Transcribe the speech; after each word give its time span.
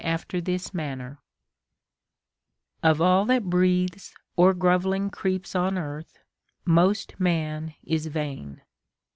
after 0.03 0.41
this 0.41 0.73
manner 0.73 1.19
Of 2.81 2.99
all 2.99 3.23
that 3.25 3.51
breathes 3.51 4.15
or 4.35 4.55
grovelling 4.55 5.11
creeps 5.11 5.53
on 5.55 5.77
earth, 5.77 6.17
Most 6.65 7.19
man 7.19 7.75
is 7.83 8.07
vain 8.07 8.63